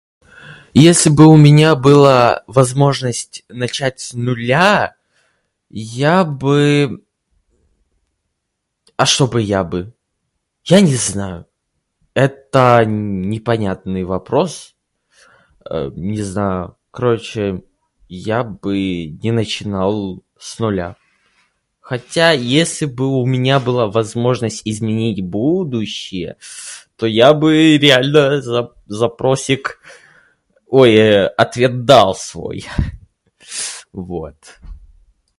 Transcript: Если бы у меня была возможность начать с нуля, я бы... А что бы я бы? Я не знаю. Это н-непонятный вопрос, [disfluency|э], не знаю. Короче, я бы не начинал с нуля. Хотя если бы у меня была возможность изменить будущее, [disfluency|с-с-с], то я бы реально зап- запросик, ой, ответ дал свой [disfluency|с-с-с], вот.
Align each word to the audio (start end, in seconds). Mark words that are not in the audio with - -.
Если 0.73 1.09
бы 1.09 1.25
у 1.27 1.35
меня 1.35 1.75
была 1.75 2.43
возможность 2.47 3.43
начать 3.49 3.99
с 3.99 4.13
нуля, 4.13 4.95
я 5.69 6.23
бы... 6.23 7.03
А 8.95 9.05
что 9.05 9.27
бы 9.27 9.41
я 9.41 9.63
бы? 9.63 9.93
Я 10.63 10.79
не 10.79 10.95
знаю. 10.95 11.45
Это 12.13 12.81
н-непонятный 12.85 14.03
вопрос, 14.13 14.75
[disfluency|э], 15.65 15.91
не 15.95 16.21
знаю. 16.21 16.77
Короче, 16.91 17.63
я 18.07 18.43
бы 18.43 18.77
не 19.23 19.31
начинал 19.31 20.23
с 20.37 20.59
нуля. 20.59 20.95
Хотя 21.79 22.31
если 22.31 22.85
бы 22.85 23.05
у 23.19 23.25
меня 23.25 23.59
была 23.59 23.87
возможность 23.87 24.61
изменить 24.65 25.21
будущее, 25.23 26.37
[disfluency|с-с-с], 26.39 26.87
то 26.95 27.05
я 27.07 27.33
бы 27.33 27.77
реально 27.77 28.41
зап- 28.47 28.75
запросик, 28.85 29.79
ой, 30.67 31.27
ответ 31.27 31.85
дал 31.85 32.13
свой 32.13 32.65
[disfluency|с-с-с], 33.47 33.85
вот. 33.93 34.35